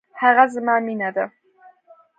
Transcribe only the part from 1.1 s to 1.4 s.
ده